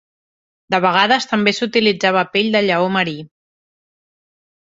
De 0.75 0.77
vegades 0.85 1.27
també 1.33 1.51
s'utilitzava 1.57 2.25
pell 2.37 2.49
de 2.57 2.61
lleó 2.67 2.87
marí. 2.97 3.15